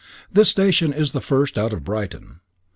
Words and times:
This 0.33 0.49
station 0.49 0.93
is 0.93 1.11
the 1.11 1.21
first 1.21 1.59
out 1.59 1.73
of 1.73 1.83
Brighton. 1.83 2.39